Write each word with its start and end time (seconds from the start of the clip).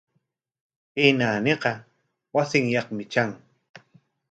Kay 0.93 1.09
naaniqa 1.19 1.71
wasinyaqmi 2.35 3.03
tran. 3.11 3.29